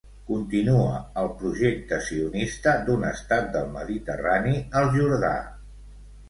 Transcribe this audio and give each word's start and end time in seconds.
Continua 0.27 0.93
el 1.23 1.27
projecte 1.41 1.99
sionista 2.05 2.73
d'un 2.87 3.05
estat 3.11 3.53
del 3.57 3.69
mediterrani 3.77 4.55
al 4.81 4.91
Jordà. 4.99 5.33